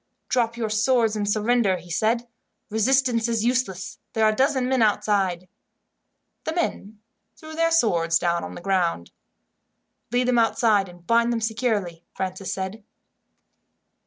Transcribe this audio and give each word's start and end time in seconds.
"Drop 0.29 0.57
your 0.57 0.71
swords 0.71 1.15
and 1.15 1.29
surrender," 1.29 1.77
he 1.77 1.91
said. 1.91 2.27
"Resistance 2.71 3.27
is 3.27 3.45
useless. 3.45 3.99
There 4.13 4.25
are 4.25 4.31
a 4.31 4.35
dozen 4.35 4.67
men 4.67 4.81
outside." 4.81 5.47
The 6.43 6.55
men 6.55 6.99
threw 7.35 7.53
their 7.53 7.69
swords 7.69 8.17
down 8.17 8.43
on 8.43 8.55
the 8.55 8.61
ground. 8.61 9.11
"Lead 10.11 10.27
them 10.27 10.39
outside, 10.39 10.89
and 10.89 11.05
bind 11.05 11.31
them 11.31 11.39
securely," 11.39 12.03
Francis 12.15 12.51
said. 12.51 12.83